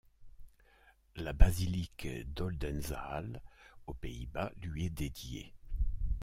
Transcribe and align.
La 1.15 1.31
basilique 1.31 2.07
d'Oldenzaal 2.33 3.39
aux 3.85 3.93
Pays-Bas 3.93 4.51
lui 4.63 4.85
est 4.87 4.89
dédiée. 4.89 5.53